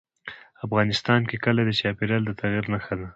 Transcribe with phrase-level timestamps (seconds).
[0.65, 3.07] افغانستان کې کلي د چاپېریال د تغیر نښه ده.